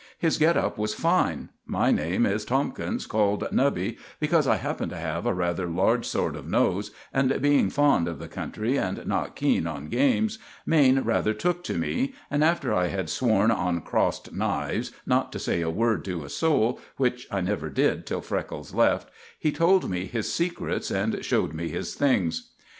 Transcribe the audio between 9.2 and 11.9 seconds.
keen on games, Maine rather took to